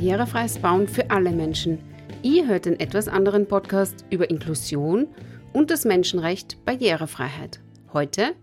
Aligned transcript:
Barrierefreies 0.00 0.58
Bauen 0.60 0.88
für 0.88 1.10
alle 1.10 1.30
Menschen. 1.30 1.78
Ihr 2.22 2.46
hört 2.46 2.64
den 2.64 2.80
etwas 2.80 3.06
anderen 3.06 3.46
Podcast 3.46 4.06
über 4.08 4.30
Inklusion 4.30 5.08
und 5.52 5.70
das 5.70 5.84
Menschenrecht 5.84 6.56
Barrierefreiheit. 6.64 7.60
Heute 7.92 8.34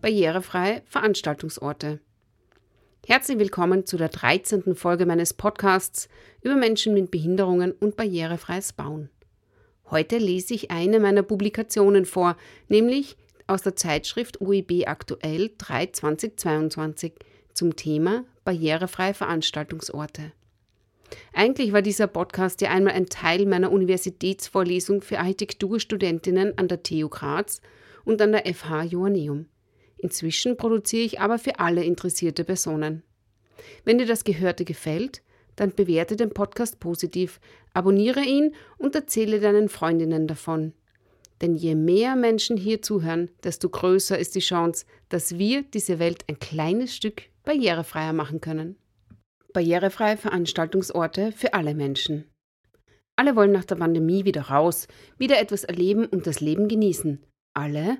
barrierefreie 0.00 0.80
Veranstaltungsorte. 0.86 2.00
Herzlich 3.06 3.38
willkommen 3.38 3.84
zu 3.84 3.98
der 3.98 4.08
13. 4.08 4.74
Folge 4.74 5.04
meines 5.04 5.34
Podcasts 5.34 6.08
über 6.40 6.56
Menschen 6.56 6.94
mit 6.94 7.10
Behinderungen 7.10 7.72
und 7.72 7.94
barrierefreies 7.94 8.72
Bauen. 8.72 9.10
Heute 9.90 10.16
lese 10.16 10.54
ich 10.54 10.70
eine 10.70 10.98
meiner 10.98 11.22
Publikationen 11.22 12.06
vor, 12.06 12.38
nämlich 12.68 13.18
aus 13.46 13.60
der 13.60 13.76
Zeitschrift 13.76 14.40
UEB 14.40 14.86
Aktuell 14.86 15.50
3 15.58 15.88
2022 15.88 17.12
zum 17.52 17.76
Thema 17.76 18.24
barrierefreie 18.46 19.12
Veranstaltungsorte. 19.12 20.32
Eigentlich 21.32 21.72
war 21.72 21.82
dieser 21.82 22.06
Podcast 22.06 22.60
ja 22.60 22.70
einmal 22.70 22.94
ein 22.94 23.06
Teil 23.06 23.46
meiner 23.46 23.72
Universitätsvorlesung 23.72 25.02
für 25.02 25.18
Architekturstudentinnen 25.18 26.58
an 26.58 26.68
der 26.68 26.82
TU 26.82 27.08
Graz 27.08 27.60
und 28.04 28.20
an 28.20 28.32
der 28.32 28.52
FH 28.52 28.84
Joanneum. 28.84 29.46
Inzwischen 29.98 30.56
produziere 30.56 31.04
ich 31.04 31.20
aber 31.20 31.38
für 31.38 31.60
alle 31.60 31.84
interessierte 31.84 32.44
Personen. 32.44 33.02
Wenn 33.84 33.98
dir 33.98 34.06
das 34.06 34.24
Gehörte 34.24 34.64
gefällt, 34.64 35.22
dann 35.56 35.74
bewerte 35.74 36.16
den 36.16 36.30
Podcast 36.30 36.80
positiv, 36.80 37.40
abonniere 37.74 38.22
ihn 38.22 38.54
und 38.78 38.94
erzähle 38.94 39.40
deinen 39.40 39.68
Freundinnen 39.68 40.26
davon. 40.26 40.72
Denn 41.40 41.56
je 41.56 41.74
mehr 41.74 42.16
Menschen 42.16 42.56
hier 42.56 42.82
zuhören, 42.82 43.30
desto 43.42 43.68
größer 43.68 44.18
ist 44.18 44.34
die 44.34 44.40
Chance, 44.40 44.86
dass 45.08 45.38
wir 45.38 45.62
diese 45.62 45.98
Welt 45.98 46.24
ein 46.28 46.38
kleines 46.38 46.94
Stück 46.94 47.24
barrierefreier 47.44 48.12
machen 48.12 48.40
können. 48.40 48.76
Barrierefreie 49.52 50.16
Veranstaltungsorte 50.16 51.32
für 51.32 51.54
alle 51.54 51.74
Menschen. 51.74 52.24
Alle 53.16 53.36
wollen 53.36 53.52
nach 53.52 53.64
der 53.64 53.76
Pandemie 53.76 54.24
wieder 54.24 54.42
raus, 54.42 54.88
wieder 55.18 55.38
etwas 55.38 55.64
erleben 55.64 56.06
und 56.06 56.26
das 56.26 56.40
Leben 56.40 56.68
genießen. 56.68 57.24
Alle? 57.54 57.98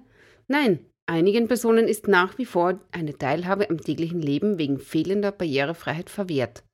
Nein, 0.49 0.87
einigen 1.07 1.49
Personen 1.49 1.87
ist 1.87 2.09
nach 2.09 2.39
wie 2.39 2.47
vor 2.47 2.81
eine 2.91 3.17
Teilhabe 3.17 3.69
am 3.69 3.79
täglichen 3.79 4.21
Leben 4.21 4.59
wegen 4.59 4.79
fehlender 4.79 5.33
Barrierefreiheit 5.33 6.11
verwehrt. 6.11 6.65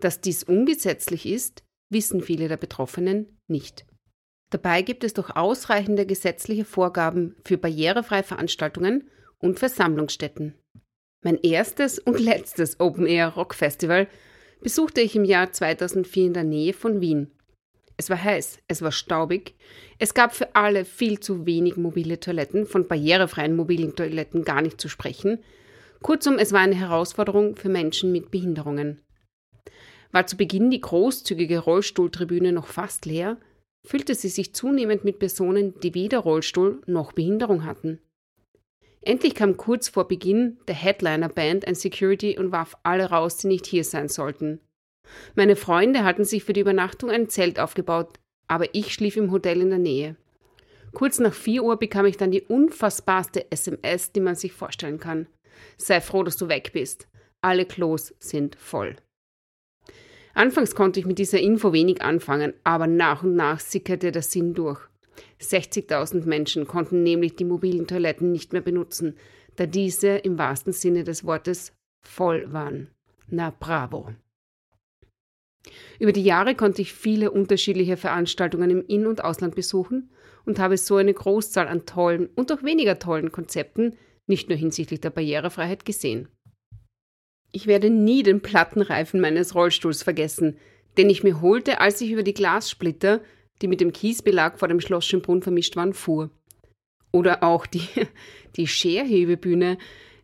Dass 0.00 0.20
dies 0.20 0.42
ungesetzlich 0.42 1.26
ist, 1.26 1.62
wissen 1.88 2.20
viele 2.20 2.48
der 2.48 2.56
Betroffenen 2.56 3.38
nicht. 3.48 3.86
Dabei 4.50 4.82
gibt 4.82 5.04
es 5.04 5.14
doch 5.14 5.34
ausreichende 5.34 6.04
gesetzliche 6.04 6.64
Vorgaben 6.64 7.36
für 7.44 7.56
barrierefreie 7.56 8.22
Veranstaltungen 8.22 9.08
und 9.38 9.58
Versammlungsstätten. 9.58 10.54
Mein 11.22 11.38
erstes 11.40 12.00
und 12.00 12.18
letztes 12.18 12.80
Open 12.80 13.06
Air 13.06 13.28
Rock 13.28 13.54
Festival 13.54 14.08
besuchte 14.60 15.00
ich 15.00 15.14
im 15.14 15.24
Jahr 15.24 15.52
2004 15.52 16.26
in 16.26 16.34
der 16.34 16.42
Nähe 16.42 16.72
von 16.72 17.00
Wien. 17.00 17.30
Es 17.96 18.10
war 18.10 18.22
heiß, 18.22 18.58
es 18.66 18.82
war 18.82 18.90
staubig, 18.90 19.54
es 20.00 20.14
gab 20.14 20.34
für 20.34 20.56
alle 20.56 20.84
viel 20.84 21.20
zu 21.20 21.46
wenig 21.46 21.76
mobile 21.76 22.18
Toiletten, 22.18 22.66
von 22.66 22.88
barrierefreien 22.88 23.54
mobilen 23.54 23.94
Toiletten 23.94 24.42
gar 24.42 24.62
nicht 24.62 24.80
zu 24.80 24.88
sprechen. 24.88 25.38
Kurzum, 26.02 26.38
es 26.38 26.52
war 26.52 26.60
eine 26.60 26.74
Herausforderung 26.74 27.54
für 27.54 27.68
Menschen 27.68 28.10
mit 28.10 28.32
Behinderungen. 28.32 29.00
War 30.10 30.26
zu 30.26 30.36
Beginn 30.36 30.70
die 30.70 30.80
großzügige 30.80 31.60
Rollstuhltribüne 31.60 32.50
noch 32.50 32.66
fast 32.66 33.06
leer, 33.06 33.36
füllte 33.86 34.16
sie 34.16 34.28
sich 34.28 34.54
zunehmend 34.54 35.04
mit 35.04 35.20
Personen, 35.20 35.78
die 35.80 35.94
weder 35.94 36.18
Rollstuhl 36.18 36.80
noch 36.86 37.12
Behinderung 37.12 37.64
hatten. 37.64 38.00
Endlich 39.04 39.34
kam 39.34 39.56
kurz 39.56 39.88
vor 39.88 40.06
Beginn 40.06 40.58
der 40.68 40.76
Headliner-Band 40.76 41.66
ein 41.66 41.74
Security 41.74 42.38
und 42.38 42.52
warf 42.52 42.76
alle 42.84 43.10
raus, 43.10 43.36
die 43.36 43.48
nicht 43.48 43.66
hier 43.66 43.84
sein 43.84 44.08
sollten. 44.08 44.60
Meine 45.34 45.56
Freunde 45.56 46.04
hatten 46.04 46.24
sich 46.24 46.44
für 46.44 46.52
die 46.52 46.60
Übernachtung 46.60 47.10
ein 47.10 47.28
Zelt 47.28 47.58
aufgebaut, 47.58 48.18
aber 48.46 48.74
ich 48.74 48.94
schlief 48.94 49.16
im 49.16 49.32
Hotel 49.32 49.60
in 49.60 49.70
der 49.70 49.80
Nähe. 49.80 50.16
Kurz 50.92 51.18
nach 51.18 51.34
4 51.34 51.64
Uhr 51.64 51.78
bekam 51.78 52.06
ich 52.06 52.16
dann 52.16 52.30
die 52.30 52.42
unfassbarste 52.42 53.50
SMS, 53.50 54.12
die 54.12 54.20
man 54.20 54.36
sich 54.36 54.52
vorstellen 54.52 55.00
kann. 55.00 55.26
Sei 55.78 56.00
froh, 56.00 56.22
dass 56.22 56.36
du 56.36 56.48
weg 56.48 56.70
bist. 56.72 57.08
Alle 57.40 57.64
Klos 57.64 58.14
sind 58.18 58.56
voll. 58.56 58.96
Anfangs 60.34 60.74
konnte 60.74 61.00
ich 61.00 61.06
mit 61.06 61.18
dieser 61.18 61.40
Info 61.40 61.72
wenig 61.72 62.02
anfangen, 62.02 62.54
aber 62.62 62.86
nach 62.86 63.22
und 63.22 63.34
nach 63.34 63.58
sickerte 63.58 64.12
der 64.12 64.22
Sinn 64.22 64.54
durch. 64.54 64.80
60.000 65.40 66.26
Menschen 66.26 66.66
konnten 66.66 67.02
nämlich 67.02 67.36
die 67.36 67.44
mobilen 67.44 67.86
Toiletten 67.86 68.32
nicht 68.32 68.52
mehr 68.52 68.62
benutzen, 68.62 69.16
da 69.56 69.66
diese 69.66 70.08
im 70.08 70.38
wahrsten 70.38 70.72
Sinne 70.72 71.04
des 71.04 71.24
Wortes 71.24 71.72
voll 72.06 72.52
waren. 72.52 72.88
Na 73.28 73.50
bravo. 73.50 74.10
Über 75.98 76.12
die 76.12 76.24
Jahre 76.24 76.54
konnte 76.54 76.82
ich 76.82 76.92
viele 76.92 77.30
unterschiedliche 77.30 77.96
Veranstaltungen 77.96 78.70
im 78.70 78.86
In- 78.86 79.06
und 79.06 79.24
Ausland 79.24 79.54
besuchen 79.54 80.10
und 80.44 80.58
habe 80.58 80.76
so 80.76 80.96
eine 80.96 81.14
Großzahl 81.14 81.68
an 81.68 81.86
tollen 81.86 82.28
und 82.34 82.50
auch 82.50 82.62
weniger 82.62 82.98
tollen 82.98 83.30
Konzepten, 83.30 83.96
nicht 84.26 84.48
nur 84.48 84.58
hinsichtlich 84.58 85.00
der 85.00 85.10
Barrierefreiheit, 85.10 85.84
gesehen. 85.84 86.28
Ich 87.52 87.66
werde 87.66 87.90
nie 87.90 88.22
den 88.22 88.40
Plattenreifen 88.40 89.20
meines 89.20 89.54
Rollstuhls 89.54 90.02
vergessen, 90.02 90.56
den 90.96 91.10
ich 91.10 91.22
mir 91.22 91.40
holte, 91.40 91.80
als 91.80 92.00
ich 92.00 92.10
über 92.10 92.22
die 92.22 92.34
Glassplitter 92.34 93.20
die 93.62 93.68
mit 93.68 93.80
dem 93.80 93.92
Kiesbelag 93.92 94.58
vor 94.58 94.68
dem 94.68 94.80
Schloss 94.80 95.06
Schönbrunn 95.06 95.42
vermischt 95.42 95.76
waren, 95.76 95.94
fuhr. 95.94 96.30
Oder 97.12 97.42
auch 97.42 97.66
die, 97.66 97.88
die 98.56 98.66
Scherhebebühne, 98.66 99.78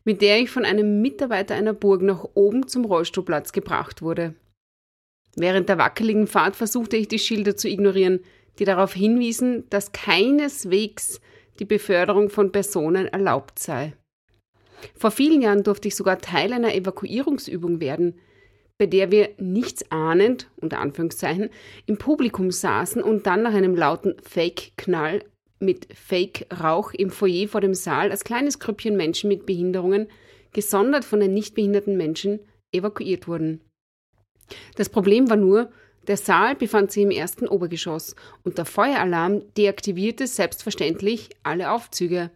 mit 0.05 0.23
der 0.23 0.41
ich 0.41 0.51
von 0.51 0.65
einem 0.65 1.01
Mitarbeiter 1.01 1.55
einer 1.55 1.75
Burg 1.75 2.03
nach 2.03 2.25
oben 2.35 2.67
zum 2.67 2.85
Rollstuhlplatz 2.85 3.53
gebracht 3.53 4.03
wurde. 4.03 4.35
Während 5.37 5.69
der 5.69 5.79
wackeligen 5.79 6.27
Fahrt 6.27 6.57
versuchte 6.57 6.97
ich 6.97 7.09
die 7.09 7.19
Schilder 7.19 7.57
zu 7.57 7.69
ignorieren, 7.69 8.21
die 8.59 8.65
darauf 8.65 8.93
hinwiesen, 8.93 9.69
dass 9.71 9.93
keineswegs 9.93 11.21
die 11.59 11.65
Beförderung 11.65 12.31
von 12.31 12.51
Personen 12.51 13.07
erlaubt 13.07 13.59
sei. 13.59 13.95
Vor 14.97 15.11
vielen 15.11 15.43
Jahren 15.43 15.63
durfte 15.63 15.89
ich 15.89 15.97
sogar 15.97 16.19
Teil 16.19 16.53
einer 16.53 16.75
Evakuierungsübung 16.75 17.81
werden, 17.81 18.19
bei 18.79 18.87
der 18.87 19.11
wir 19.11 19.31
nichts 19.39 19.91
ahnend, 19.91 20.49
unter 20.57 20.79
Anführungszeichen, 20.79 21.51
im 21.87 21.99
Publikum 21.99 22.53
saßen 22.53 23.03
und 23.03 23.27
dann 23.27 23.43
nach 23.43 23.53
einem 23.53 23.75
lauten 23.75 24.15
Fake-Knall 24.23 25.25
mit 25.61 25.89
Fake-Rauch 25.93 26.93
im 26.95 27.11
Foyer 27.11 27.49
vor 27.49 27.61
dem 27.61 27.75
Saal 27.75 28.13
als 28.13 28.23
kleines 28.23 28.61
Grüppchen 28.61 28.97
Menschen 28.97 29.29
mit 29.29 29.47
Behinderungen, 29.47 30.07
gesondert 30.53 31.05
von 31.05 31.19
den 31.19 31.35
nicht 31.35 31.57
behinderten 31.57 31.97
Menschen, 31.97 32.39
evakuiert 32.73 33.27
wurden. 33.27 33.61
Das 34.77 34.89
Problem 34.89 35.29
war 35.29 35.37
nur, 35.37 35.71
der 36.07 36.17
Saal 36.17 36.55
befand 36.55 36.93
sich 36.93 37.03
im 37.03 37.11
ersten 37.11 37.49
Obergeschoss 37.49 38.15
und 38.45 38.57
der 38.57 38.65
Feueralarm 38.65 39.43
deaktivierte 39.57 40.27
selbstverständlich 40.27 41.31
alle 41.43 41.73
Aufzüge. 41.73 42.31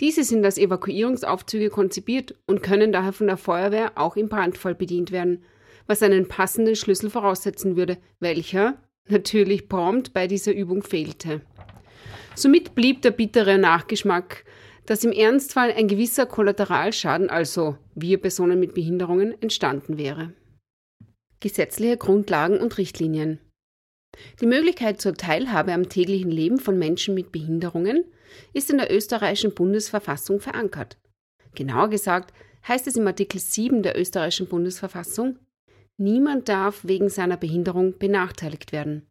Diese 0.00 0.24
sind 0.24 0.44
als 0.44 0.56
Evakuierungsaufzüge 0.56 1.68
konzipiert 1.68 2.34
und 2.46 2.62
können 2.62 2.92
daher 2.92 3.12
von 3.12 3.26
der 3.26 3.36
Feuerwehr 3.36 3.92
auch 3.96 4.16
im 4.16 4.28
Brandfall 4.28 4.74
bedient 4.74 5.10
werden, 5.10 5.44
was 5.86 6.02
einen 6.02 6.28
passenden 6.28 6.76
Schlüssel 6.76 7.10
voraussetzen 7.10 7.76
würde, 7.76 7.98
welcher 8.20 8.78
natürlich 9.08 9.68
prompt 9.68 10.12
bei 10.12 10.26
dieser 10.26 10.52
Übung 10.52 10.82
fehlte. 10.82 11.42
Somit 12.34 12.74
blieb 12.74 13.02
der 13.02 13.10
bittere 13.10 13.58
Nachgeschmack, 13.58 14.44
dass 14.86 15.04
im 15.04 15.12
Ernstfall 15.12 15.72
ein 15.72 15.88
gewisser 15.88 16.26
Kollateralschaden, 16.26 17.30
also 17.30 17.78
wir 17.94 18.18
Personen 18.18 18.60
mit 18.60 18.74
Behinderungen, 18.74 19.40
entstanden 19.40 19.98
wäre. 19.98 20.32
Gesetzliche 21.40 21.96
Grundlagen 21.96 22.58
und 22.58 22.76
Richtlinien. 22.78 23.38
Die 24.40 24.46
Möglichkeit 24.46 25.00
zur 25.00 25.14
Teilhabe 25.14 25.72
am 25.72 25.88
täglichen 25.88 26.30
Leben 26.30 26.58
von 26.58 26.78
Menschen 26.78 27.14
mit 27.14 27.32
Behinderungen 27.32 28.04
ist 28.52 28.70
in 28.70 28.78
der 28.78 28.94
österreichischen 28.94 29.54
Bundesverfassung 29.54 30.40
verankert. 30.40 30.98
Genauer 31.54 31.88
gesagt 31.88 32.32
heißt 32.66 32.86
es 32.86 32.96
im 32.96 33.06
Artikel 33.06 33.38
7 33.38 33.82
der 33.82 33.98
österreichischen 33.98 34.48
Bundesverfassung, 34.48 35.38
Niemand 35.96 36.48
darf 36.48 36.84
wegen 36.84 37.08
seiner 37.08 37.36
Behinderung 37.36 37.98
benachteiligt 37.98 38.72
werden. 38.72 39.06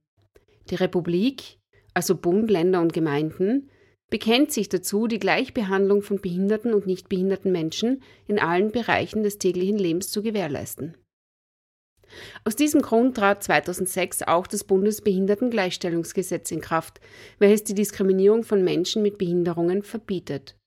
Die 0.70 0.76
Republik, 0.76 1.60
also 1.94 2.16
Bund, 2.16 2.50
Länder 2.50 2.82
und 2.82 2.94
Gemeinden, 2.94 3.70
bekennt 4.10 4.52
sich 4.52 4.70
dazu, 4.70 5.08
die 5.08 5.20
Gleichbehandlung 5.20 6.02
von 6.02 6.20
behinderten 6.20 6.74
und 6.74 6.86
nicht 6.86 7.10
behinderten 7.10 7.52
Menschen 7.52 8.04
in 8.28 8.38
allen 8.38 8.72
Bereichen 8.72 9.24
des 9.24 9.40
täglichen 9.40 9.78
Lebens 9.78 10.12
zu 10.12 10.22
gewährleisten. 10.22 10.96
Aus 12.44 12.56
diesem 12.56 12.82
Grund 12.82 13.18
trat 13.18 13.44
2006 13.44 14.24
auch 14.24 14.46
das 14.46 14.66
Bundesbehindertengleichstellungsgesetz 14.66 16.52
in 16.52 16.62
Kraft, 16.62 17.00
welches 17.40 17.64
die 17.64 17.74
Diskriminierung 17.74 18.44
von 18.44 18.64
Menschen 18.64 19.02
mit 19.02 19.18
Behinderungen 19.18 19.84
verbietet. 19.84 20.58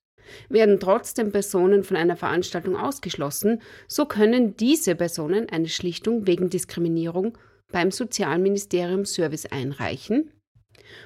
Werden 0.49 0.81
trotzdem 0.81 1.33
Personen 1.33 1.85
von 1.85 1.97
einer 1.97 2.17
Veranstaltung 2.17 2.77
ausgeschlossen, 2.77 3.63
so 3.87 4.07
können 4.07 4.57
diese 4.57 4.95
Personen 4.95 5.49
eine 5.49 5.69
Schlichtung 5.69 6.27
wegen 6.27 6.51
Diskriminierung 6.51 7.39
beim 7.73 7.91
Sozialministerium 7.91 9.05
Service 9.05 9.47
einreichen 9.47 10.31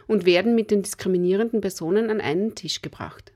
und 0.07 0.27
werden 0.27 0.55
mit 0.55 0.71
den 0.71 0.83
diskriminierenden 0.83 1.61
Personen 1.61 2.11
an 2.11 2.21
einen 2.21 2.55
Tisch 2.55 2.83
gebracht. 2.83 3.33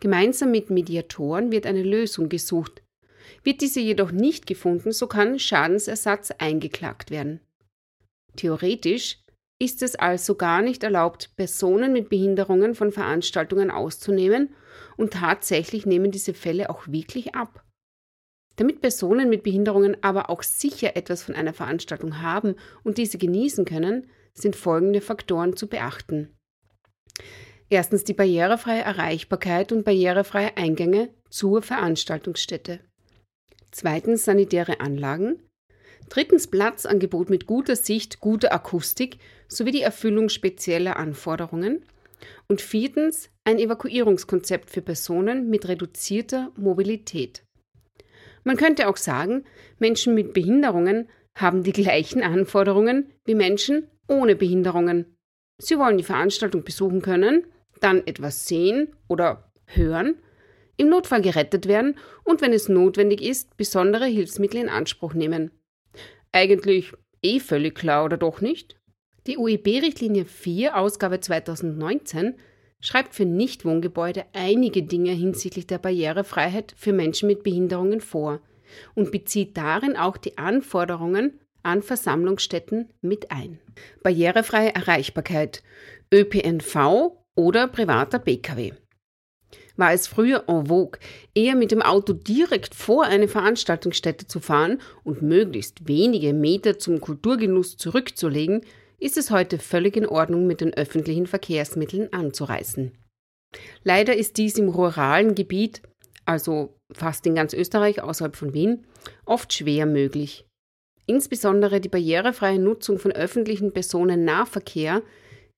Gemeinsam 0.00 0.50
mit 0.50 0.70
Mediatoren 0.70 1.50
wird 1.50 1.66
eine 1.66 1.82
Lösung 1.82 2.28
gesucht. 2.28 2.82
Wird 3.42 3.60
diese 3.60 3.80
jedoch 3.80 4.12
nicht 4.12 4.46
gefunden, 4.46 4.92
so 4.92 5.06
kann 5.06 5.38
Schadensersatz 5.38 6.30
eingeklagt 6.38 7.10
werden. 7.10 7.40
Theoretisch 8.36 9.18
ist 9.58 9.82
es 9.82 9.96
also 9.96 10.34
gar 10.34 10.62
nicht 10.62 10.82
erlaubt, 10.82 11.34
Personen 11.36 11.92
mit 11.92 12.08
Behinderungen 12.08 12.74
von 12.74 12.92
Veranstaltungen 12.92 13.70
auszunehmen 13.70 14.54
und 14.96 15.14
tatsächlich 15.14 15.86
nehmen 15.86 16.10
diese 16.10 16.34
Fälle 16.34 16.68
auch 16.68 16.86
wirklich 16.86 17.34
ab. 17.34 17.64
Damit 18.56 18.80
Personen 18.80 19.28
mit 19.28 19.42
Behinderungen 19.42 19.96
aber 20.02 20.30
auch 20.30 20.42
sicher 20.42 20.96
etwas 20.96 21.22
von 21.22 21.34
einer 21.34 21.52
Veranstaltung 21.52 22.22
haben 22.22 22.56
und 22.84 22.98
diese 22.98 23.18
genießen 23.18 23.64
können, 23.64 24.08
sind 24.34 24.56
folgende 24.56 25.00
Faktoren 25.00 25.56
zu 25.56 25.68
beachten. 25.68 26.34
Erstens 27.68 28.04
die 28.04 28.14
barrierefreie 28.14 28.82
Erreichbarkeit 28.82 29.72
und 29.72 29.84
barrierefreie 29.84 30.56
Eingänge 30.56 31.14
zur 31.30 31.62
Veranstaltungsstätte. 31.62 32.80
Zweitens 33.72 34.24
sanitäre 34.24 34.80
Anlagen. 34.80 35.42
Drittens 36.08 36.46
Platzangebot 36.46 37.30
mit 37.30 37.46
guter 37.46 37.76
Sicht, 37.76 38.20
guter 38.20 38.52
Akustik 38.52 39.18
sowie 39.48 39.72
die 39.72 39.82
Erfüllung 39.82 40.28
spezieller 40.28 40.96
Anforderungen. 40.96 41.84
Und 42.48 42.60
viertens 42.60 43.28
ein 43.44 43.58
Evakuierungskonzept 43.58 44.70
für 44.70 44.82
Personen 44.82 45.50
mit 45.50 45.68
reduzierter 45.68 46.52
Mobilität. 46.56 47.42
Man 48.44 48.56
könnte 48.56 48.88
auch 48.88 48.96
sagen, 48.96 49.44
Menschen 49.78 50.14
mit 50.14 50.32
Behinderungen 50.32 51.08
haben 51.34 51.62
die 51.62 51.72
gleichen 51.82 52.22
Anforderungen 52.22 53.12
wie 53.24 53.34
Menschen 53.34 53.88
ohne 54.08 54.36
Behinderungen. 54.36 55.16
Sie 55.58 55.78
wollen 55.78 55.98
die 55.98 56.04
Veranstaltung 56.04 56.64
besuchen 56.64 57.02
können, 57.02 57.46
dann 57.80 58.06
etwas 58.06 58.46
sehen 58.46 58.94
oder 59.08 59.50
hören, 59.66 60.16
im 60.76 60.88
Notfall 60.88 61.22
gerettet 61.22 61.66
werden 61.66 61.96
und 62.24 62.40
wenn 62.40 62.52
es 62.52 62.68
notwendig 62.68 63.22
ist, 63.22 63.56
besondere 63.56 64.06
Hilfsmittel 64.06 64.60
in 64.60 64.68
Anspruch 64.68 65.14
nehmen. 65.14 65.50
Eigentlich 66.32 66.92
eh 67.22 67.40
völlig 67.40 67.74
klar 67.74 68.04
oder 68.04 68.16
doch 68.16 68.40
nicht? 68.40 68.76
Die 69.26 69.38
UEB-Richtlinie 69.38 70.24
4, 70.24 70.76
Ausgabe 70.76 71.20
2019, 71.20 72.34
schreibt 72.80 73.14
für 73.14 73.24
Nichtwohngebäude 73.24 74.24
einige 74.32 74.82
Dinge 74.82 75.12
hinsichtlich 75.12 75.66
der 75.66 75.78
Barrierefreiheit 75.78 76.74
für 76.76 76.92
Menschen 76.92 77.26
mit 77.26 77.42
Behinderungen 77.42 78.00
vor 78.00 78.40
und 78.94 79.10
bezieht 79.10 79.56
darin 79.56 79.96
auch 79.96 80.16
die 80.16 80.38
Anforderungen 80.38 81.40
an 81.62 81.82
Versammlungsstätten 81.82 82.90
mit 83.00 83.32
ein. 83.32 83.58
Barrierefreie 84.02 84.74
Erreichbarkeit, 84.74 85.62
ÖPNV 86.12 87.16
oder 87.34 87.66
privater 87.66 88.20
Pkw. 88.20 88.72
War 89.76 89.92
es 89.92 90.06
früher 90.06 90.44
en 90.48 90.66
vogue, 90.66 90.98
eher 91.34 91.54
mit 91.54 91.70
dem 91.70 91.82
Auto 91.82 92.14
direkt 92.14 92.74
vor 92.74 93.04
eine 93.04 93.28
Veranstaltungsstätte 93.28 94.26
zu 94.26 94.40
fahren 94.40 94.80
und 95.04 95.22
möglichst 95.22 95.86
wenige 95.86 96.32
Meter 96.32 96.78
zum 96.78 97.00
Kulturgenuss 97.00 97.76
zurückzulegen, 97.76 98.62
ist 98.98 99.18
es 99.18 99.30
heute 99.30 99.58
völlig 99.58 99.96
in 99.96 100.06
Ordnung, 100.06 100.46
mit 100.46 100.60
den 100.60 100.72
öffentlichen 100.72 101.26
Verkehrsmitteln 101.26 102.12
anzureisen. 102.12 102.92
Leider 103.84 104.16
ist 104.16 104.38
dies 104.38 104.58
im 104.58 104.68
ruralen 104.68 105.34
Gebiet, 105.34 105.82
also 106.24 106.74
fast 106.92 107.26
in 107.26 107.34
ganz 107.34 107.52
Österreich 107.52 108.02
außerhalb 108.02 108.34
von 108.34 108.54
Wien, 108.54 108.86
oft 109.26 109.52
schwer 109.52 109.86
möglich. 109.86 110.46
Insbesondere 111.06 111.80
die 111.80 111.88
barrierefreie 111.88 112.58
Nutzung 112.58 112.98
von 112.98 113.12
öffentlichen 113.12 113.72
Personennahverkehr 113.72 115.02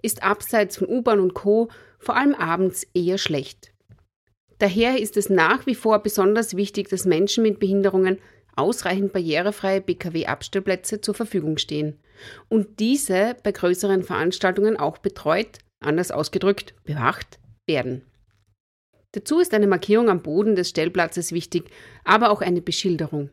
ist 0.02 0.22
abseits 0.22 0.76
von 0.76 0.88
U-Bahn 0.88 1.20
und 1.20 1.34
Co. 1.34 1.68
vor 1.98 2.16
allem 2.16 2.34
abends 2.34 2.86
eher 2.94 3.18
schlecht. 3.18 3.72
Daher 4.58 4.98
ist 5.00 5.16
es 5.16 5.30
nach 5.30 5.66
wie 5.66 5.74
vor 5.74 6.00
besonders 6.00 6.56
wichtig, 6.56 6.88
dass 6.88 7.04
Menschen 7.04 7.42
mit 7.42 7.60
Behinderungen 7.60 8.18
ausreichend 8.56 9.12
barrierefreie 9.12 9.80
BKW-Abstellplätze 9.80 11.00
zur 11.00 11.14
Verfügung 11.14 11.58
stehen 11.58 11.98
und 12.48 12.80
diese 12.80 13.36
bei 13.44 13.52
größeren 13.52 14.02
Veranstaltungen 14.02 14.76
auch 14.76 14.98
betreut, 14.98 15.58
anders 15.80 16.10
ausgedrückt, 16.10 16.74
bewacht 16.84 17.38
werden. 17.66 18.02
Dazu 19.12 19.38
ist 19.38 19.54
eine 19.54 19.68
Markierung 19.68 20.10
am 20.10 20.22
Boden 20.22 20.56
des 20.56 20.70
Stellplatzes 20.70 21.32
wichtig, 21.32 21.70
aber 22.04 22.30
auch 22.30 22.42
eine 22.42 22.60
Beschilderung. 22.60 23.30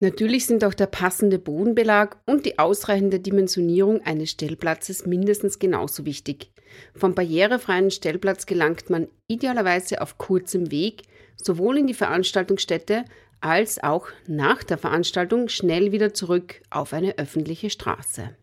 Natürlich 0.00 0.46
sind 0.46 0.62
auch 0.64 0.74
der 0.74 0.86
passende 0.86 1.40
Bodenbelag 1.40 2.18
und 2.24 2.46
die 2.46 2.58
ausreichende 2.58 3.18
Dimensionierung 3.18 4.00
eines 4.02 4.30
Stellplatzes 4.30 5.06
mindestens 5.06 5.58
genauso 5.58 6.06
wichtig. 6.06 6.52
Vom 6.94 7.14
barrierefreien 7.14 7.90
Stellplatz 7.90 8.46
gelangt 8.46 8.90
man 8.90 9.08
idealerweise 9.26 10.00
auf 10.00 10.16
kurzem 10.16 10.70
Weg 10.70 11.02
sowohl 11.36 11.78
in 11.78 11.88
die 11.88 11.94
Veranstaltungsstätte 11.94 13.04
als 13.40 13.82
auch 13.82 14.08
nach 14.26 14.62
der 14.62 14.78
Veranstaltung 14.78 15.48
schnell 15.48 15.90
wieder 15.90 16.14
zurück 16.14 16.60
auf 16.70 16.92
eine 16.92 17.18
öffentliche 17.18 17.70
Straße. 17.70 18.36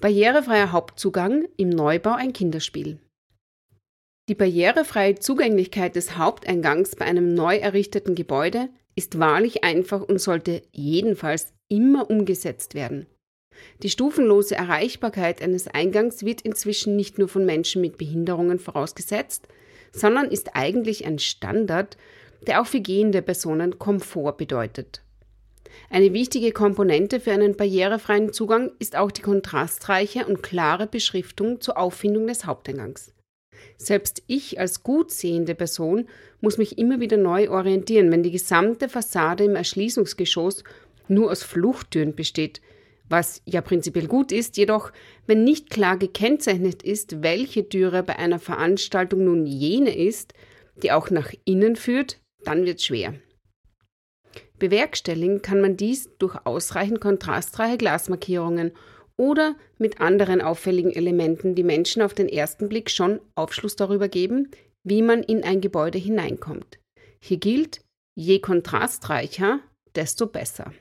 Barrierefreier 0.00 0.72
Hauptzugang 0.72 1.46
im 1.56 1.68
Neubau 1.70 2.12
ein 2.12 2.32
Kinderspiel. 2.32 2.98
Die 4.28 4.34
barrierefreie 4.34 5.16
Zugänglichkeit 5.16 5.96
des 5.96 6.16
Haupteingangs 6.16 6.96
bei 6.96 7.04
einem 7.04 7.34
neu 7.34 7.56
errichteten 7.56 8.14
Gebäude 8.14 8.68
ist 8.94 9.18
wahrlich 9.18 9.64
einfach 9.64 10.02
und 10.02 10.20
sollte 10.20 10.62
jedenfalls 10.72 11.52
immer 11.68 12.10
umgesetzt 12.10 12.74
werden. 12.74 13.06
Die 13.82 13.90
stufenlose 13.90 14.54
Erreichbarkeit 14.54 15.42
eines 15.42 15.68
Eingangs 15.68 16.24
wird 16.24 16.42
inzwischen 16.42 16.96
nicht 16.96 17.18
nur 17.18 17.28
von 17.28 17.44
Menschen 17.44 17.80
mit 17.80 17.98
Behinderungen 17.98 18.58
vorausgesetzt, 18.58 19.48
sondern 19.92 20.30
ist 20.30 20.54
eigentlich 20.54 21.04
ein 21.06 21.18
Standard, 21.18 21.96
der 22.46 22.60
auch 22.60 22.66
für 22.66 22.80
gehende 22.80 23.22
Personen 23.22 23.78
Komfort 23.78 24.36
bedeutet. 24.36 25.02
Eine 25.88 26.12
wichtige 26.12 26.52
Komponente 26.52 27.20
für 27.20 27.32
einen 27.32 27.56
barrierefreien 27.56 28.32
Zugang 28.32 28.72
ist 28.78 28.96
auch 28.96 29.10
die 29.10 29.22
kontrastreiche 29.22 30.26
und 30.26 30.42
klare 30.42 30.86
Beschriftung 30.86 31.60
zur 31.60 31.78
Auffindung 31.78 32.26
des 32.26 32.44
Haupteingangs. 32.46 33.12
Selbst 33.82 34.22
ich 34.26 34.60
als 34.60 34.82
gut 34.82 35.10
sehende 35.10 35.54
Person 35.54 36.06
muss 36.42 36.58
mich 36.58 36.76
immer 36.76 37.00
wieder 37.00 37.16
neu 37.16 37.48
orientieren, 37.48 38.12
wenn 38.12 38.22
die 38.22 38.30
gesamte 38.30 38.90
Fassade 38.90 39.44
im 39.44 39.56
Erschließungsgeschoss 39.56 40.64
nur 41.08 41.30
aus 41.30 41.42
Fluchttüren 41.42 42.14
besteht, 42.14 42.60
was 43.08 43.40
ja 43.46 43.62
prinzipiell 43.62 44.06
gut 44.06 44.32
ist, 44.32 44.58
jedoch 44.58 44.92
wenn 45.26 45.44
nicht 45.44 45.70
klar 45.70 45.96
gekennzeichnet 45.96 46.82
ist, 46.82 47.22
welche 47.22 47.70
Türe 47.70 48.02
bei 48.02 48.18
einer 48.18 48.38
Veranstaltung 48.38 49.24
nun 49.24 49.46
jene 49.46 49.96
ist, 49.96 50.34
die 50.82 50.92
auch 50.92 51.08
nach 51.08 51.32
innen 51.46 51.74
führt, 51.74 52.20
dann 52.44 52.66
wird 52.66 52.82
schwer. 52.82 53.14
Bewerkstelligen 54.58 55.40
kann 55.40 55.62
man 55.62 55.78
dies 55.78 56.10
durch 56.18 56.36
ausreichend 56.44 57.00
kontrastreiche 57.00 57.78
Glasmarkierungen 57.78 58.72
oder 59.20 59.54
mit 59.76 60.00
anderen 60.00 60.40
auffälligen 60.40 60.92
Elementen, 60.92 61.54
die 61.54 61.62
Menschen 61.62 62.00
auf 62.00 62.14
den 62.14 62.26
ersten 62.26 62.70
Blick 62.70 62.88
schon 62.88 63.20
Aufschluss 63.34 63.76
darüber 63.76 64.08
geben, 64.08 64.50
wie 64.82 65.02
man 65.02 65.22
in 65.22 65.44
ein 65.44 65.60
Gebäude 65.60 65.98
hineinkommt. 65.98 66.78
Hier 67.22 67.36
gilt, 67.36 67.82
je 68.14 68.38
kontrastreicher, 68.38 69.60
desto 69.94 70.26
besser. 70.26 70.72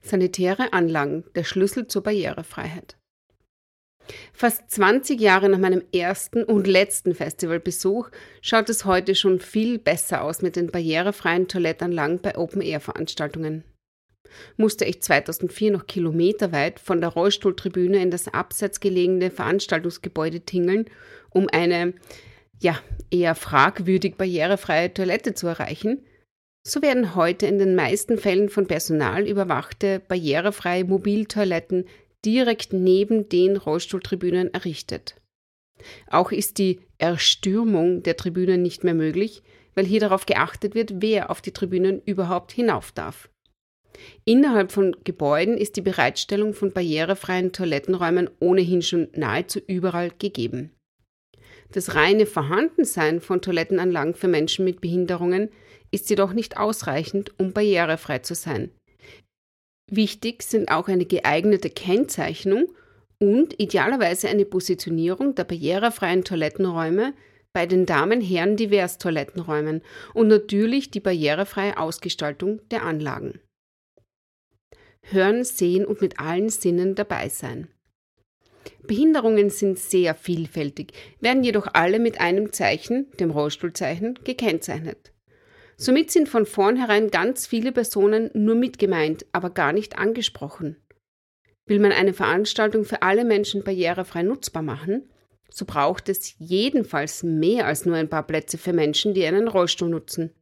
Sanitäre 0.00 0.72
Anlagen, 0.72 1.24
der 1.34 1.44
Schlüssel 1.44 1.88
zur 1.88 2.04
Barrierefreiheit. 2.04 2.96
Fast 4.32 4.70
20 4.70 5.20
Jahre 5.20 5.50
nach 5.50 5.58
meinem 5.58 5.82
ersten 5.94 6.42
und 6.42 6.66
letzten 6.66 7.14
Festivalbesuch 7.14 8.08
schaut 8.40 8.70
es 8.70 8.86
heute 8.86 9.14
schon 9.14 9.40
viel 9.40 9.78
besser 9.78 10.22
aus 10.22 10.40
mit 10.40 10.56
den 10.56 10.70
barrierefreien 10.70 11.48
Toilettanlagen 11.48 12.22
bei 12.22 12.38
Open-Air-Veranstaltungen 12.38 13.62
musste 14.56 14.84
ich 14.84 15.02
2004 15.02 15.72
noch 15.72 15.86
kilometerweit 15.86 16.80
von 16.80 17.00
der 17.00 17.10
Rollstuhltribüne 17.10 18.02
in 18.02 18.10
das 18.10 18.28
abseits 18.28 18.80
gelegene 18.80 19.30
Veranstaltungsgebäude 19.30 20.40
tingeln, 20.40 20.86
um 21.30 21.48
eine, 21.50 21.94
ja, 22.60 22.78
eher 23.10 23.34
fragwürdig 23.34 24.16
barrierefreie 24.16 24.92
Toilette 24.92 25.34
zu 25.34 25.46
erreichen, 25.46 26.04
so 26.64 26.80
werden 26.80 27.16
heute 27.16 27.46
in 27.46 27.58
den 27.58 27.74
meisten 27.74 28.18
Fällen 28.18 28.48
von 28.48 28.66
Personal 28.66 29.26
überwachte 29.26 30.00
barrierefreie 30.06 30.84
Mobiltoiletten 30.84 31.86
direkt 32.24 32.72
neben 32.72 33.28
den 33.28 33.56
Rollstuhltribünen 33.56 34.54
errichtet. 34.54 35.16
Auch 36.08 36.30
ist 36.30 36.58
die 36.58 36.80
Erstürmung 36.98 38.04
der 38.04 38.16
Tribünen 38.16 38.62
nicht 38.62 38.84
mehr 38.84 38.94
möglich, 38.94 39.42
weil 39.74 39.84
hier 39.84 39.98
darauf 39.98 40.26
geachtet 40.26 40.76
wird, 40.76 41.02
wer 41.02 41.30
auf 41.30 41.40
die 41.40 41.50
Tribünen 41.50 42.00
überhaupt 42.04 42.52
hinauf 42.52 42.92
darf. 42.92 43.28
Innerhalb 44.24 44.72
von 44.72 44.96
Gebäuden 45.04 45.56
ist 45.56 45.76
die 45.76 45.82
Bereitstellung 45.82 46.54
von 46.54 46.72
barrierefreien 46.72 47.52
Toilettenräumen 47.52 48.30
ohnehin 48.40 48.82
schon 48.82 49.08
nahezu 49.14 49.60
überall 49.66 50.10
gegeben. 50.18 50.70
Das 51.72 51.94
reine 51.94 52.26
Vorhandensein 52.26 53.20
von 53.20 53.40
Toilettenanlagen 53.40 54.14
für 54.14 54.28
Menschen 54.28 54.64
mit 54.64 54.80
Behinderungen 54.80 55.48
ist 55.90 56.10
jedoch 56.10 56.32
nicht 56.32 56.56
ausreichend, 56.56 57.32
um 57.38 57.52
barrierefrei 57.52 58.18
zu 58.18 58.34
sein. 58.34 58.70
Wichtig 59.90 60.42
sind 60.42 60.70
auch 60.70 60.88
eine 60.88 61.04
geeignete 61.04 61.70
Kennzeichnung 61.70 62.68
und 63.18 63.60
idealerweise 63.60 64.28
eine 64.28 64.44
Positionierung 64.44 65.34
der 65.34 65.44
barrierefreien 65.44 66.24
Toilettenräume 66.24 67.14
bei 67.52 67.66
den 67.66 67.86
Damen-Herren 67.86 68.56
divers 68.56 68.98
Toilettenräumen 68.98 69.82
und 70.14 70.28
natürlich 70.28 70.90
die 70.90 71.00
barrierefreie 71.00 71.76
Ausgestaltung 71.76 72.60
der 72.70 72.84
Anlagen. 72.84 73.40
Hören, 75.04 75.44
sehen 75.44 75.84
und 75.84 76.00
mit 76.00 76.20
allen 76.20 76.48
Sinnen 76.48 76.94
dabei 76.94 77.28
sein. 77.28 77.68
Behinderungen 78.86 79.50
sind 79.50 79.78
sehr 79.78 80.14
vielfältig, 80.14 80.92
werden 81.20 81.44
jedoch 81.44 81.68
alle 81.72 81.98
mit 81.98 82.20
einem 82.20 82.52
Zeichen, 82.52 83.10
dem 83.18 83.30
Rollstuhlzeichen, 83.30 84.18
gekennzeichnet. 84.24 85.12
Somit 85.76 86.10
sind 86.10 86.28
von 86.28 86.46
vornherein 86.46 87.10
ganz 87.10 87.46
viele 87.46 87.72
Personen 87.72 88.30
nur 88.34 88.54
mitgemeint, 88.54 89.26
aber 89.32 89.50
gar 89.50 89.72
nicht 89.72 89.98
angesprochen. 89.98 90.76
Will 91.66 91.78
man 91.78 91.92
eine 91.92 92.12
Veranstaltung 92.12 92.84
für 92.84 93.02
alle 93.02 93.24
Menschen 93.24 93.62
barrierefrei 93.62 94.22
nutzbar 94.22 94.62
machen, 94.62 95.08
so 95.48 95.64
braucht 95.64 96.08
es 96.08 96.34
jedenfalls 96.38 97.22
mehr 97.22 97.66
als 97.66 97.84
nur 97.84 97.96
ein 97.96 98.08
paar 98.08 98.26
Plätze 98.26 98.58
für 98.58 98.72
Menschen, 98.72 99.14
die 99.14 99.24
einen 99.26 99.48
Rollstuhl 99.48 99.88
nutzen. 99.88 100.32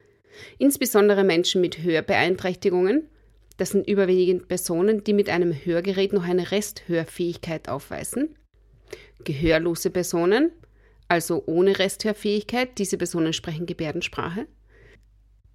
Insbesondere 0.58 1.24
Menschen 1.24 1.60
mit 1.60 1.82
Hörbeeinträchtigungen, 1.82 3.08
das 3.60 3.68
sind 3.70 3.86
überwiegend 3.86 4.48
Personen, 4.48 5.04
die 5.04 5.12
mit 5.12 5.28
einem 5.28 5.52
Hörgerät 5.52 6.14
noch 6.14 6.24
eine 6.24 6.50
Resthörfähigkeit 6.50 7.68
aufweisen. 7.68 8.34
Gehörlose 9.22 9.90
Personen, 9.90 10.50
also 11.08 11.42
ohne 11.44 11.78
Resthörfähigkeit, 11.78 12.78
diese 12.78 12.96
Personen 12.96 13.34
sprechen 13.34 13.66
Gebärdensprache. 13.66 14.46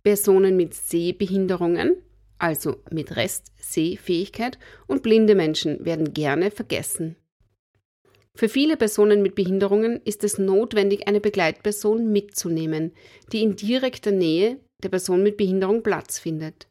Personen 0.03 0.55
mit 0.55 0.75
Sehbehinderungen, 0.75 1.95
also 2.37 2.75
mit 2.91 3.15
Restsehfähigkeit, 3.15 4.59
und 4.85 5.01
blinde 5.01 5.33
Menschen 5.33 5.83
werden 5.83 6.13
gerne 6.13 6.51
vergessen. 6.51 7.15
Für 8.35 8.49
viele 8.49 8.77
Personen 8.77 9.23
mit 9.23 9.33
Behinderungen 9.33 9.99
ist 10.05 10.23
es 10.23 10.37
notwendig, 10.37 11.07
eine 11.07 11.21
Begleitperson 11.21 12.11
mitzunehmen, 12.11 12.91
die 13.31 13.41
in 13.41 13.55
direkter 13.55 14.11
Nähe 14.11 14.59
der 14.83 14.89
Person 14.89 15.23
mit 15.23 15.37
Behinderung 15.37 15.81
Platz 15.81 16.19
findet. 16.19 16.67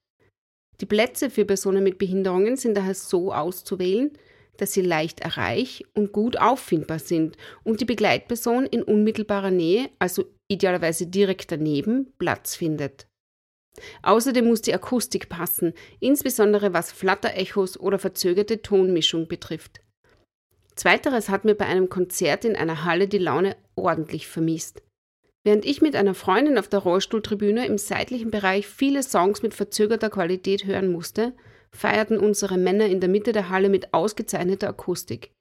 Die 0.80 0.86
Plätze 0.86 1.30
für 1.30 1.44
Personen 1.44 1.84
mit 1.84 1.98
Behinderungen 1.98 2.56
sind 2.56 2.76
daher 2.76 2.94
so 2.94 3.32
auszuwählen, 3.32 4.10
dass 4.56 4.72
sie 4.72 4.82
leicht 4.82 5.20
erreich 5.20 5.84
und 5.94 6.12
gut 6.12 6.36
auffindbar 6.38 6.98
sind 6.98 7.36
und 7.62 7.80
die 7.80 7.84
Begleitperson 7.84 8.66
in 8.66 8.82
unmittelbarer 8.82 9.50
Nähe, 9.50 9.90
also 9.98 10.24
idealerweise 10.48 11.06
direkt 11.06 11.50
daneben, 11.52 12.12
Platz 12.18 12.54
findet. 12.54 13.06
Außerdem 14.02 14.46
muss 14.46 14.62
die 14.62 14.74
Akustik 14.74 15.28
passen, 15.28 15.72
insbesondere 15.98 16.72
was 16.72 16.92
Flatterechos 16.92 17.78
oder 17.78 17.98
verzögerte 17.98 18.62
Tonmischung 18.62 19.26
betrifft. 19.26 19.80
Zweiteres 20.76 21.28
hat 21.28 21.44
mir 21.44 21.54
bei 21.54 21.66
einem 21.66 21.88
Konzert 21.88 22.44
in 22.44 22.56
einer 22.56 22.84
Halle 22.84 23.08
die 23.08 23.18
Laune 23.18 23.56
ordentlich 23.74 24.26
vermisst. 24.28 24.82
Während 25.44 25.66
ich 25.66 25.82
mit 25.82 25.94
einer 25.94 26.14
Freundin 26.14 26.56
auf 26.56 26.68
der 26.68 26.80
Rollstuhltribüne 26.80 27.66
im 27.66 27.76
seitlichen 27.76 28.30
Bereich 28.30 28.66
viele 28.66 29.02
Songs 29.02 29.42
mit 29.42 29.52
verzögerter 29.52 30.08
Qualität 30.08 30.64
hören 30.64 30.90
musste, 30.90 31.34
feierten 31.70 32.18
unsere 32.18 32.56
Männer 32.56 32.86
in 32.86 33.00
der 33.00 33.10
Mitte 33.10 33.32
der 33.32 33.50
Halle 33.50 33.68
mit 33.68 33.92
ausgezeichneter 33.92 34.68
Akustik. 34.68 35.32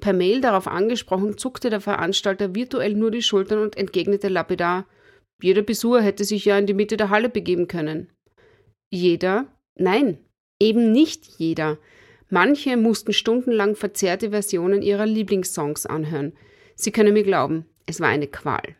Per 0.00 0.14
Mail 0.14 0.40
darauf 0.40 0.66
angesprochen, 0.66 1.36
zuckte 1.36 1.68
der 1.68 1.80
Veranstalter 1.80 2.54
virtuell 2.54 2.94
nur 2.94 3.10
die 3.10 3.22
Schultern 3.22 3.58
und 3.58 3.76
entgegnete 3.76 4.28
lapidar, 4.28 4.86
jeder 5.42 5.62
Besucher 5.62 6.00
hätte 6.00 6.24
sich 6.24 6.44
ja 6.44 6.56
in 6.56 6.66
die 6.66 6.74
Mitte 6.74 6.96
der 6.96 7.10
Halle 7.10 7.28
begeben 7.28 7.66
können. 7.66 8.08
Jeder? 8.90 9.46
Nein, 9.74 10.18
eben 10.60 10.92
nicht 10.92 11.26
jeder. 11.38 11.78
Manche 12.30 12.76
mussten 12.76 13.12
stundenlang 13.12 13.74
verzerrte 13.74 14.30
Versionen 14.30 14.82
ihrer 14.82 15.04
Lieblingssongs 15.04 15.84
anhören. 15.84 16.32
Sie 16.76 16.92
können 16.92 17.12
mir 17.12 17.24
glauben, 17.24 17.66
es 17.86 18.00
war 18.00 18.08
eine 18.08 18.28
Qual. 18.28 18.76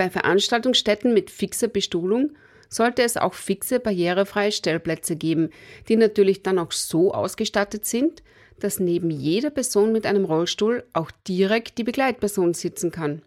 Bei 0.00 0.08
Veranstaltungsstätten 0.08 1.12
mit 1.12 1.30
fixer 1.30 1.68
Bestuhlung 1.68 2.30
sollte 2.70 3.02
es 3.02 3.18
auch 3.18 3.34
fixe 3.34 3.80
barrierefreie 3.80 4.50
Stellplätze 4.50 5.14
geben, 5.14 5.50
die 5.90 5.96
natürlich 5.96 6.42
dann 6.42 6.58
auch 6.58 6.72
so 6.72 7.12
ausgestattet 7.12 7.84
sind, 7.84 8.22
dass 8.58 8.80
neben 8.80 9.10
jeder 9.10 9.50
Person 9.50 9.92
mit 9.92 10.06
einem 10.06 10.24
Rollstuhl 10.24 10.84
auch 10.94 11.10
direkt 11.28 11.76
die 11.76 11.84
Begleitperson 11.84 12.54
sitzen 12.54 12.90
kann. 12.90 13.20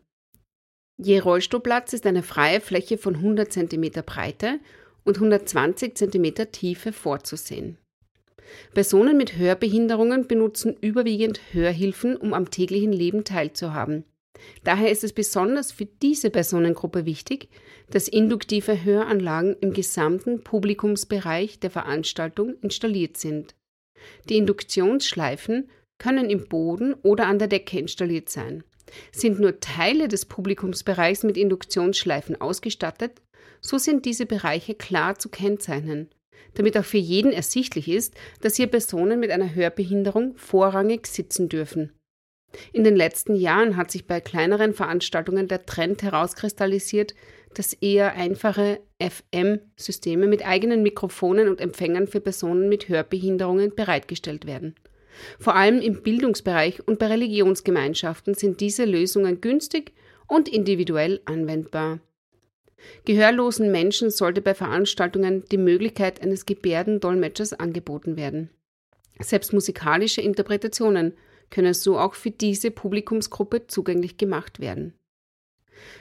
Je 0.97 1.19
Rollstuhlplatz 1.19 1.93
ist 1.93 2.07
eine 2.07 2.23
freie 2.23 2.59
Fläche 2.59 2.97
von 2.97 3.17
100 3.17 3.53
cm 3.53 3.91
Breite 4.03 4.59
und 5.03 5.17
120 5.17 5.93
cm 5.93 6.51
Tiefe 6.51 6.91
vorzusehen. 6.91 7.77
Personen 8.73 9.15
mit 9.15 9.37
Hörbehinderungen 9.37 10.25
benutzen 10.25 10.75
überwiegend 10.81 11.39
Hörhilfen, 11.51 12.17
um 12.17 12.33
am 12.33 12.49
täglichen 12.49 12.93
Leben 12.93 13.25
teilzuhaben. 13.25 14.05
Daher 14.63 14.91
ist 14.91 15.03
es 15.03 15.13
besonders 15.13 15.71
für 15.71 15.85
diese 15.85 16.29
Personengruppe 16.29 17.05
wichtig, 17.05 17.49
dass 17.89 18.07
induktive 18.07 18.83
Höranlagen 18.83 19.55
im 19.61 19.73
gesamten 19.73 20.43
Publikumsbereich 20.43 21.59
der 21.59 21.69
Veranstaltung 21.69 22.55
installiert 22.61 23.17
sind. 23.17 23.55
Die 24.29 24.37
Induktionsschleifen 24.37 25.69
können 25.97 26.29
im 26.29 26.47
Boden 26.47 26.93
oder 26.93 27.27
an 27.27 27.39
der 27.39 27.47
Decke 27.47 27.79
installiert 27.79 28.29
sein. 28.29 28.63
Sind 29.11 29.39
nur 29.39 29.59
Teile 29.59 30.07
des 30.07 30.25
Publikumsbereichs 30.25 31.23
mit 31.23 31.37
Induktionsschleifen 31.37 32.39
ausgestattet, 32.39 33.21
so 33.61 33.77
sind 33.77 34.05
diese 34.05 34.25
Bereiche 34.25 34.75
klar 34.75 35.17
zu 35.17 35.29
kennzeichnen 35.29 36.09
damit 36.53 36.77
auch 36.77 36.85
für 36.85 36.97
jeden 36.97 37.31
ersichtlich 37.31 37.87
ist, 37.87 38.13
dass 38.41 38.55
hier 38.55 38.67
Personen 38.67 39.19
mit 39.19 39.31
einer 39.31 39.53
Hörbehinderung 39.53 40.35
vorrangig 40.35 41.07
sitzen 41.07 41.49
dürfen. 41.49 41.91
In 42.71 42.83
den 42.83 42.95
letzten 42.95 43.35
Jahren 43.35 43.77
hat 43.77 43.91
sich 43.91 44.05
bei 44.05 44.21
kleineren 44.21 44.73
Veranstaltungen 44.73 45.47
der 45.47 45.65
Trend 45.65 46.03
herauskristallisiert, 46.03 47.15
dass 47.53 47.73
eher 47.73 48.13
einfache 48.13 48.79
FM-Systeme 48.99 50.27
mit 50.27 50.45
eigenen 50.45 50.83
Mikrofonen 50.83 51.49
und 51.49 51.61
Empfängern 51.61 52.07
für 52.07 52.19
Personen 52.21 52.69
mit 52.69 52.89
Hörbehinderungen 52.89 53.75
bereitgestellt 53.75 54.45
werden. 54.45 54.75
Vor 55.39 55.55
allem 55.55 55.79
im 55.79 56.01
Bildungsbereich 56.01 56.87
und 56.87 56.99
bei 56.99 57.07
Religionsgemeinschaften 57.07 58.33
sind 58.33 58.61
diese 58.61 58.85
Lösungen 58.85 59.41
günstig 59.41 59.93
und 60.27 60.49
individuell 60.49 61.21
anwendbar. 61.25 61.99
Gehörlosen 63.05 63.71
Menschen 63.71 64.09
sollte 64.09 64.41
bei 64.41 64.53
Veranstaltungen 64.53 65.45
die 65.51 65.57
Möglichkeit 65.57 66.21
eines 66.21 66.45
Gebärdendolmetschers 66.45 67.53
angeboten 67.53 68.17
werden. 68.17 68.49
Selbst 69.19 69.53
musikalische 69.53 70.21
Interpretationen 70.21 71.13
können 71.53 71.73
so 71.73 71.97
auch 71.97 72.15
für 72.15 72.31
diese 72.31 72.71
Publikumsgruppe 72.71 73.67
zugänglich 73.67 74.17
gemacht 74.17 74.59
werden. 74.59 74.93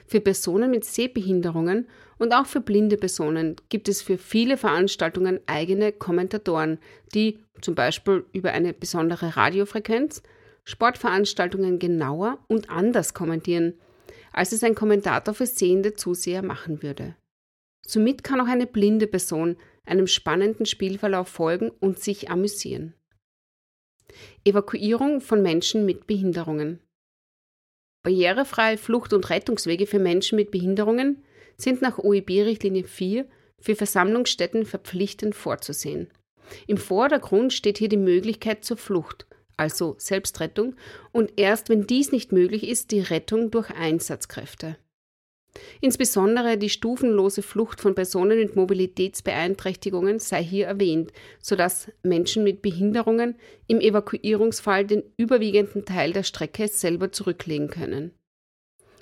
Für 0.07 0.21
Personen 0.21 0.71
mit 0.71 0.85
Sehbehinderungen 0.85 1.89
und 2.19 2.33
auch 2.33 2.47
für 2.47 2.61
blinde 2.61 2.97
Personen 2.97 3.57
gibt 3.69 3.89
es 3.89 4.03
für 4.03 4.19
viele 4.19 4.57
Veranstaltungen 4.57 5.41
eigene 5.47 5.93
Kommentatoren, 5.93 6.79
die 7.15 7.39
zum 7.61 7.75
Beispiel 7.75 8.25
über 8.33 8.53
eine 8.53 8.73
besondere 8.73 9.37
Radiofrequenz 9.37 10.23
Sportveranstaltungen 10.65 11.79
genauer 11.79 12.39
und 12.49 12.71
anders 12.71 13.15
kommentieren 13.15 13.75
als 14.33 14.53
es 14.53 14.65
ein 14.65 14.75
Kommentator 14.75 15.35
für 15.35 15.47
sehende 15.47 15.95
Zuseher 15.95 16.43
machen 16.43 16.83
würde. 16.83 17.15
Somit 17.87 18.25
kann 18.25 18.41
auch 18.41 18.47
eine 18.47 18.67
blinde 18.67 19.07
Person 19.07 19.57
einem 19.85 20.07
spannenden 20.07 20.67
Spielverlauf 20.67 21.29
folgen 21.29 21.71
und 21.81 21.99
sich 21.99 22.31
amüsieren. 22.31 22.95
Evakuierung 24.45 25.21
von 25.21 25.43
Menschen 25.43 25.85
mit 25.85 26.07
Behinderungen. 26.07 26.81
Barrierefreie 28.03 28.79
Flucht- 28.79 29.13
und 29.13 29.31
Rettungswege 29.31 29.87
für 29.87 29.99
Menschen 29.99 30.37
mit 30.37 30.51
Behinderungen 30.51 31.23
sind 31.57 31.83
nach 31.83 31.99
OEB-Richtlinie 31.99 32.85
4 32.85 33.27
für 33.61 33.77
Versammlungsstätten 33.77 34.67
verpflichtend 34.67 35.35
vorzusehen. 35.35 36.11
Im 36.67 36.77
Vordergrund 36.77 37.53
steht 37.53 37.79
hier 37.79 37.89
die 37.89 37.97
Möglichkeit 37.97 38.65
zur 38.65 38.77
Flucht, 38.77 39.27
also 39.57 39.95
Selbstrettung, 39.99 40.75
und 41.13 41.39
erst 41.39 41.69
wenn 41.69 41.87
dies 41.87 42.11
nicht 42.11 42.33
möglich 42.33 42.67
ist, 42.67 42.91
die 42.91 43.01
Rettung 43.01 43.51
durch 43.51 43.71
Einsatzkräfte. 43.71 44.77
Insbesondere 45.81 46.57
die 46.57 46.71
stufenlose 46.71 47.43
Flucht 47.43 47.81
von 47.81 47.95
Personen 47.95 48.39
mit 48.39 48.57
Mobilitätsbeeinträchtigungen 48.57 50.19
sei 50.19 50.43
hier 50.43 50.67
erwähnt, 50.67 51.13
sodass 51.41 51.91
Menschen 52.03 52.45
mit 52.45 52.63
Behinderungen 52.63 53.37
im 53.67 53.81
Evakuierungsfall 53.81 54.87
den 54.87 55.03
überwiegenden 55.17 55.85
Teil 55.85 56.13
der 56.13 56.23
Strecke 56.23 56.69
selber 56.69 57.13
zurücklegen 57.13 57.69
können. 57.69 58.13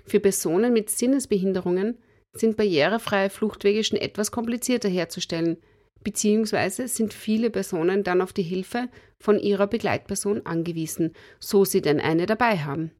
Für 0.07 0.21
Personen 0.21 0.73
mit 0.73 0.91
Sinnesbehinderungen 0.91 1.99
sind 2.33 2.57
barrierefreie 2.57 3.31
Fluchtwege 3.31 3.85
schon 3.85 3.99
etwas 3.99 4.33
komplizierter 4.33 4.89
herzustellen, 4.89 5.59
beziehungsweise 6.03 6.89
sind 6.89 7.13
viele 7.13 7.51
Personen 7.51 8.03
dann 8.05 8.23
auf 8.23 8.33
die 8.33 8.43
Hilfe 8.43 8.89
von 9.19 9.39
ihrer 9.39 9.67
Begleitperson 9.67 10.47
angewiesen, 10.47 11.13
so 11.39 11.65
sie 11.65 11.83
denn 11.83 12.01
eine 12.01 12.27
dabei 12.27 12.59
haben. 12.59 12.93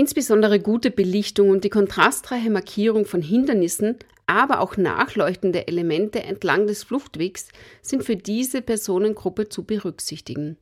Insbesondere 0.00 0.60
gute 0.60 0.90
Belichtung 0.90 1.50
und 1.50 1.62
die 1.62 1.68
kontrastreiche 1.68 2.48
Markierung 2.48 3.04
von 3.04 3.20
Hindernissen, 3.20 3.98
aber 4.24 4.60
auch 4.60 4.78
nachleuchtende 4.78 5.68
Elemente 5.68 6.22
entlang 6.22 6.66
des 6.66 6.84
Fluchtwegs 6.84 7.48
sind 7.82 8.02
für 8.02 8.16
diese 8.16 8.62
Personengruppe 8.62 9.50
zu 9.50 9.62
berücksichtigen. 9.64 10.56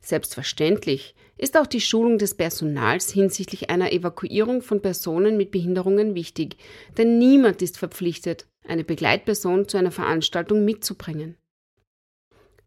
Selbstverständlich 0.00 1.14
ist 1.36 1.58
auch 1.58 1.66
die 1.66 1.82
Schulung 1.82 2.16
des 2.16 2.36
Personals 2.36 3.12
hinsichtlich 3.12 3.68
einer 3.68 3.92
Evakuierung 3.92 4.62
von 4.62 4.80
Personen 4.80 5.36
mit 5.36 5.50
Behinderungen 5.50 6.14
wichtig, 6.14 6.56
denn 6.96 7.18
niemand 7.18 7.60
ist 7.60 7.76
verpflichtet, 7.76 8.46
eine 8.66 8.82
Begleitperson 8.82 9.68
zu 9.68 9.76
einer 9.76 9.92
Veranstaltung 9.92 10.64
mitzubringen. 10.64 11.36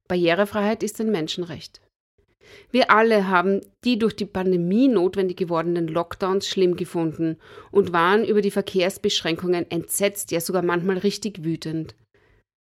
Barrierefreiheit 0.08 0.84
ist 0.84 1.02
ein 1.02 1.10
Menschenrecht. 1.10 1.82
Wir 2.72 2.92
alle 2.92 3.28
haben 3.28 3.62
die 3.84 3.98
durch 3.98 4.16
die 4.16 4.26
Pandemie 4.26 4.88
notwendig 4.88 5.38
gewordenen 5.38 5.88
Lockdowns 5.88 6.48
schlimm 6.48 6.76
gefunden 6.76 7.38
und 7.72 7.94
waren 7.94 8.26
über 8.26 8.42
die 8.42 8.52
Verkehrsbeschränkungen 8.52 9.70
entsetzt, 9.72 10.32
ja 10.32 10.40
sogar 10.40 10.62
manchmal 10.62 10.98
richtig 10.98 11.44
wütend. 11.44 11.96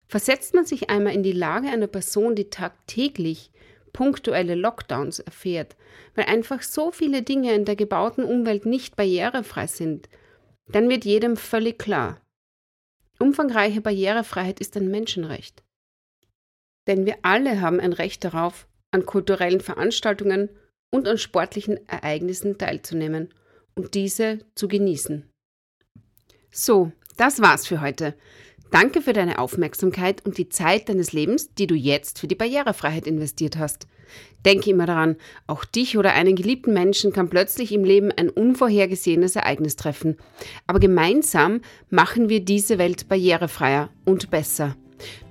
Versetzt 0.08 0.54
man 0.54 0.66
sich 0.66 0.90
einmal 0.90 1.14
in 1.14 1.24
die 1.24 1.32
Lage 1.32 1.68
einer 1.70 1.88
Person, 1.88 2.36
die 2.36 2.50
tagtäglich 2.50 3.52
punktuelle 3.94 4.56
Lockdowns 4.56 5.20
erfährt, 5.20 5.76
weil 6.16 6.26
einfach 6.26 6.62
so 6.62 6.92
viele 6.92 7.22
Dinge 7.22 7.54
in 7.54 7.66
der 7.66 7.76
gebauten 7.76 8.24
Umwelt 8.24 8.66
nicht 8.66 8.96
barrierefrei 8.96 9.68
sind, 9.68 10.10
dann 10.72 10.90
wird 10.90 11.06
jedem 11.06 11.38
völlig 11.38 11.80
klar. 11.80 12.20
Umfangreiche 13.20 13.82
Barrierefreiheit 13.82 14.60
ist 14.60 14.76
ein 14.76 14.90
Menschenrecht. 14.90 15.64
Denn 16.88 17.06
wir 17.06 17.18
alle 17.22 17.62
haben 17.62 17.80
ein 17.80 17.94
Recht 17.94 18.24
darauf, 18.24 18.68
an 18.94 19.06
kulturellen 19.06 19.60
Veranstaltungen 19.60 20.50
und 20.92 21.08
an 21.08 21.18
sportlichen 21.18 21.80
Ereignissen 21.88 22.58
teilzunehmen 22.58 23.34
und 23.76 23.96
diese 23.96 24.40
zu 24.56 24.68
genießen. 24.68 25.30
So, 26.52 26.92
das 27.18 27.42
war's 27.42 27.68
für 27.68 27.82
heute. 27.82 28.16
Danke 28.72 29.02
für 29.02 29.14
deine 29.14 29.40
Aufmerksamkeit 29.40 30.26
und 30.26 30.38
die 30.38 30.50
Zeit 30.50 30.90
deines 30.90 31.14
Lebens, 31.14 31.54
die 31.54 31.68
du 31.68 31.76
jetzt 31.76 32.20
für 32.20 32.28
die 32.28 32.36
Barrierefreiheit 32.36 33.06
investiert 33.06 33.58
hast. 33.58 33.88
Denke 34.46 34.72
immer 34.72 34.86
daran, 34.86 35.16
auch 35.48 35.64
dich 35.64 35.98
oder 35.98 36.14
einen 36.14 36.36
geliebten 36.36 36.74
Menschen 36.74 37.14
kann 37.14 37.30
plötzlich 37.30 37.72
im 37.72 37.84
Leben 37.84 38.12
ein 38.12 38.30
unvorhergesehenes 38.30 39.36
Ereignis 39.36 39.76
treffen. 39.76 40.18
Aber 40.68 40.80
gemeinsam 40.80 41.62
machen 41.90 42.30
wir 42.30 42.44
diese 42.44 42.78
Welt 42.78 43.08
barrierefreier 43.08 43.90
und 44.06 44.30
besser. 44.30 44.76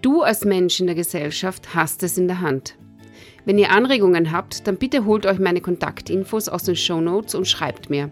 Du 0.02 0.22
als 0.22 0.44
Mensch 0.44 0.80
in 0.80 0.86
der 0.86 0.96
Gesellschaft 0.96 1.74
hast 1.74 2.02
es 2.02 2.18
in 2.18 2.28
der 2.28 2.40
Hand. 2.40 2.76
Wenn 3.44 3.58
ihr 3.58 3.72
Anregungen 3.72 4.30
habt, 4.30 4.66
dann 4.66 4.76
bitte 4.76 5.04
holt 5.04 5.26
euch 5.26 5.38
meine 5.38 5.60
Kontaktinfos 5.60 6.48
aus 6.48 6.62
den 6.62 6.76
Show 6.76 7.00
Notes 7.00 7.34
und 7.34 7.48
schreibt 7.48 7.90
mir. 7.90 8.10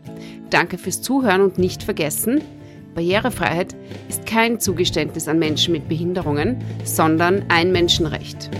Danke 0.50 0.76
fürs 0.76 1.02
Zuhören 1.02 1.40
und 1.40 1.58
nicht 1.58 1.82
vergessen, 1.82 2.40
Barrierefreiheit 2.94 3.76
ist 4.08 4.26
kein 4.26 4.58
Zugeständnis 4.58 5.28
an 5.28 5.38
Menschen 5.38 5.72
mit 5.72 5.88
Behinderungen, 5.88 6.58
sondern 6.84 7.44
ein 7.48 7.72
Menschenrecht. 7.72 8.50